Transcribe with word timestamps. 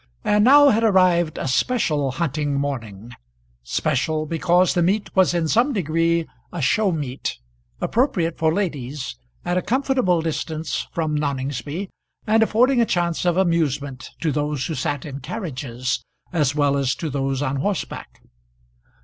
And 0.23 0.43
now 0.45 0.69
had 0.69 0.83
arrived 0.83 1.37
a 1.37 1.47
special 1.47 2.09
hunting 2.13 2.55
morning, 2.55 3.11
special, 3.61 4.25
because 4.25 4.73
the 4.73 4.81
meet 4.81 5.15
was 5.15 5.35
in 5.35 5.47
some 5.47 5.73
degree 5.73 6.27
a 6.51 6.59
show 6.59 6.91
meet, 6.91 7.37
appropriate 7.79 8.35
for 8.39 8.51
ladies, 8.51 9.15
at 9.45 9.57
a 9.59 9.61
comfortable 9.61 10.23
distance 10.23 10.87
from 10.91 11.13
Noningsby, 11.15 11.91
and 12.25 12.41
affording 12.41 12.81
a 12.81 12.85
chance 12.87 13.25
of 13.25 13.37
amusement 13.37 14.09
to 14.21 14.31
those 14.31 14.65
who 14.65 14.73
sat 14.73 15.05
in 15.05 15.19
carriages 15.19 16.03
as 16.33 16.55
well 16.55 16.77
as 16.77 16.95
to 16.95 17.11
those 17.11 17.43
on 17.43 17.57
horseback. 17.57 18.21